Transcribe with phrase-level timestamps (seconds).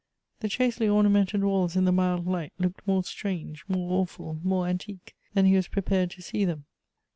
[0.39, 5.13] The chastely ornamented walls in the mild light looked more strange, more awful, more antique,
[5.35, 6.65] than he was prepared to see them.